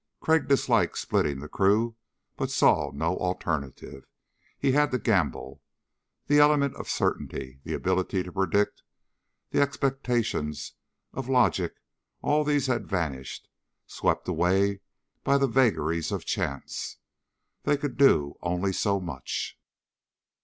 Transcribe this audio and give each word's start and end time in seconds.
Crag 0.19 0.47
disliked 0.47 0.97
splitting 0.97 1.41
the 1.41 1.47
crew 1.47 1.95
but 2.35 2.49
saw 2.49 2.89
no 2.91 3.15
alternative. 3.17 4.07
He 4.57 4.71
had 4.71 4.89
to 4.89 4.97
gamble. 4.97 5.61
The 6.25 6.39
element 6.39 6.75
of 6.75 6.89
certainty, 6.89 7.59
the 7.63 7.75
ability 7.75 8.23
to 8.23 8.31
predict, 8.31 8.81
the 9.51 9.61
expectations 9.61 10.73
of 11.13 11.29
logic 11.29 11.75
all 12.23 12.43
these 12.43 12.65
had 12.65 12.87
vanished, 12.87 13.47
swept 13.85 14.27
away 14.27 14.79
by 15.23 15.37
the 15.37 15.45
vagaries 15.45 16.11
of 16.11 16.25
chance. 16.25 16.97
They 17.61 17.77
could 17.77 17.95
do 17.95 18.39
only 18.41 18.73
so 18.73 18.99
much. 18.99 19.55